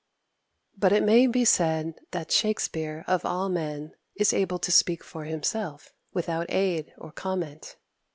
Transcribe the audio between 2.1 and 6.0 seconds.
Shakspere, of all men, is able to speak for himself